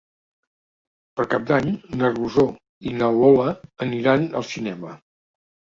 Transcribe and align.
Per 1.19 1.25
Cap 1.33 1.45
d'Any 1.51 1.69
na 2.01 2.11
Rosó 2.15 2.47
i 2.93 2.97
na 3.03 3.13
Lola 3.21 3.49
aniran 3.89 4.31
al 4.43 4.53
cinema. 4.57 5.01